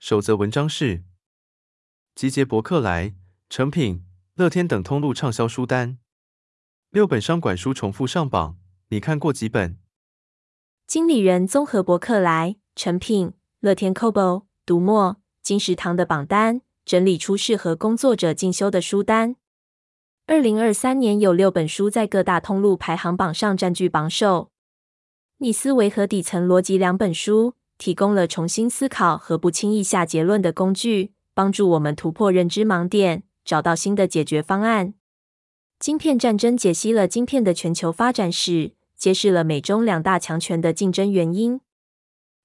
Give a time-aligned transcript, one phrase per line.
[0.00, 1.04] 首则文章是：
[2.14, 3.14] 集结博客来、
[3.50, 5.98] 诚品、乐天等通路畅销书单，
[6.88, 8.58] 六本商管书重复上榜，
[8.88, 9.78] 你看过几本？
[10.86, 19.36] 经理人综合博客来、诚品、乐天 Kobo、读墨、金石堂的榜单，整理出适合工作者进修的书单。
[20.26, 24.50] 二零二三年有六本书在各大通路排行榜上占据榜首。
[25.36, 34.92] 逆思维和底层逻辑两本书提供了重新思考和不轻易下结论的工具，帮助我们突破认知盲点，找到新的解决方案。
[35.78, 41.62] 晶片战争解析了晶片的全球发展史，揭示了美中两大强权的竞争原因。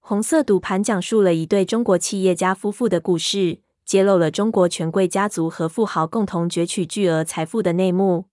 [0.00, 3.60] 红色赌盘讲述了一对中国企业家夫妇的故事。
[3.84, 8.26] 揭露了中国权贵家族和富豪共同攫取巨额财富的内幕。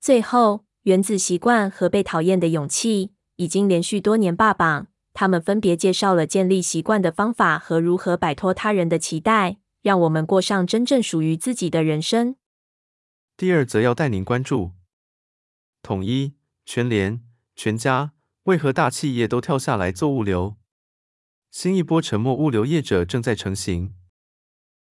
[0.00, 4.88] 最后，原子习惯和被讨厌的勇气已经连续多年霸榜。
[5.14, 12.34] 他们分别介绍了建立习惯的方法和如何摆脱他人的期待，让我们过上真正属于自己的人生。
[13.36, 14.72] 第二则要带您关注：
[15.82, 16.34] 统一、
[16.66, 17.22] 全联、
[17.54, 18.12] 全家
[18.44, 20.56] 为何大企业都跳下来做物流？
[21.52, 23.94] 新一波沉默物流业者正在成型。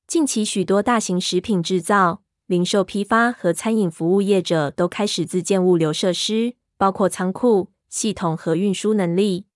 [0.08, 9.48] 近期，许多大型食品制造、零售批发和餐饮服务业者都开始自建物流设施，包括仓库、系统和运输能力。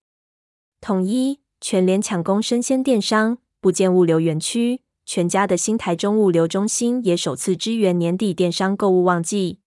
[0.80, 4.82] 统一、全联抢攻生鲜电商，不建物流园区。
[5.06, 9.60] 全家的新台中物流中心也首次支援年底电商购物旺季。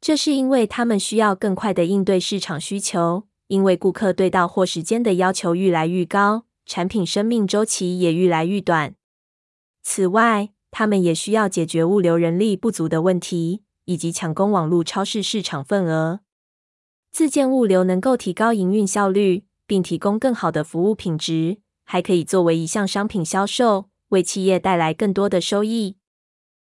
[0.00, 8.96] 这是因为他们需要更快的应对市场需求，因为顾客对到货时间的要求愈来愈高，产品生命周期也愈来愈短。
[9.82, 16.20] 此外，他们也需要解决物流人力不足的问题，以及抢攻网络超市市场份额。
[17.10, 25.98] 自建物流能够提高营运效率，并提供更好的服务品质，还可以作为一项商品销售，为企业带来更多的收益。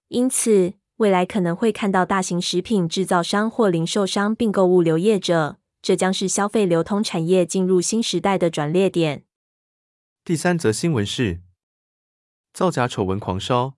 [0.08, 9.24] 因此，未来可能会看到大型食品制造商或零售商并购物流业者，这将是消费流通产业进入新时代的转捩点。
[10.24, 11.40] 第三则新闻是。
[12.52, 13.74] 造假丑闻狂烧，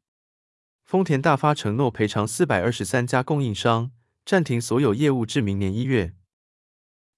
[0.86, 3.90] 丰田大发承诺赔偿四百二十三家供应商，
[4.24, 6.14] 暂停所有业务至明年一月。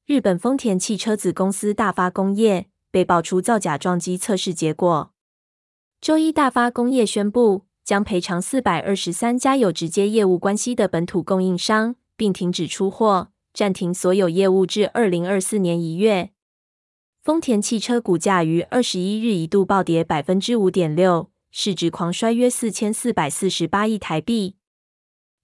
[0.06, 5.12] 日本丰田汽车子公司大发工业被爆出造假撞击测试结果。
[5.98, 16.32] 周一，大发工业宣布将赔偿四百二十三家有直接业务关系的本土供应商，并停止出货，暂停所有业务至二零二四年一月。
[17.22, 21.30] 丰田汽车股价于二十一日一度暴跌百分之五点六。
[21.50, 24.56] 市值狂衰约四千四百四十八亿台币。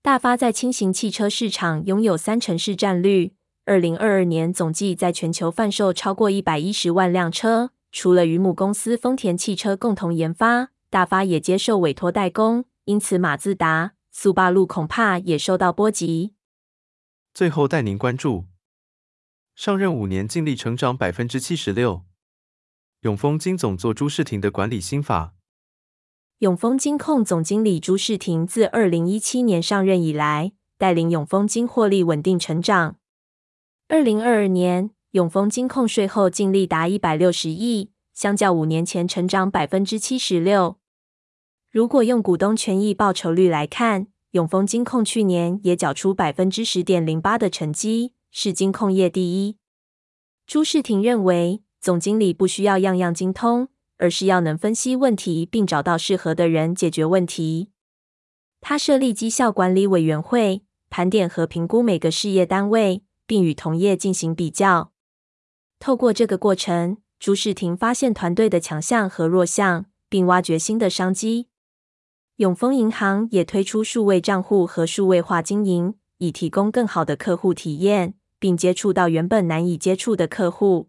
[0.03, 3.33] 大发在轻型汽车市场拥有三成市占率。
[3.71, 7.71] 二零二二年总计在全球贩售超过一百一十万辆车。
[7.93, 16.35] 除了与母公司丰田汽车共同研发，大发也接受委托代工，因此马自达、速霸路恐怕也受到波及。
[17.33, 18.47] 最后带您关注：
[19.55, 22.03] 上任五年净利成长百分之七十六。
[23.03, 25.35] 永丰金总做朱世廷的管理心法。
[26.39, 32.97] 永丰金控总经理朱世廷自二零一七年上任以来，带领永丰金获利稳定成长。
[33.93, 40.79] 二零二二年，永丰金控税后净利达一百六十亿，相较五年前成长百分之七十六。
[41.73, 49.57] 如果用股东权益报酬率来看，永丰金控去年也缴出百分之十点零八的成绩，是金控业第一。
[50.47, 53.71] 朱世廷认为，总经理不需要样样精通。
[53.99, 57.69] 而是要能分析问题，并找到适合的人解决问题。
[58.61, 64.91] 他设立绩效管理委员会，盘点和评估每个事业单位，并与同业进行比较。
[65.79, 71.47] 透过这个过程，朱世廷发现团队的强项和弱项，并挖掘新的商机。
[72.39, 80.89] 永丰银行也推出数位账户和数位化经营，以提供更好的客户体验，并接触到原本难以接触的客户。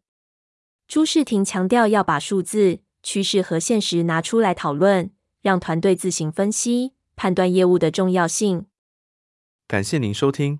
[0.87, 2.79] 朱世廷强调要把数字。
[3.03, 5.11] 趋势和现实拿出来讨论，
[5.43, 8.65] 让团队自行分析、判断业务的重要性。
[9.67, 10.59] 感谢您收听，